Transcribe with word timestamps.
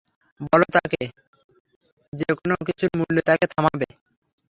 বলো 0.41 0.67
তাকে 0.75 1.01
যে 2.13 2.29
কোন 2.37 2.51
কিছুর 2.67 2.91
মূল্যে 2.99 3.21
তাকে 3.27 3.45
থামাবে? 3.53 3.87